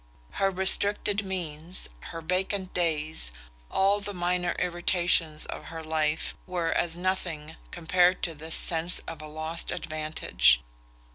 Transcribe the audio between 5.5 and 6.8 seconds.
her life, were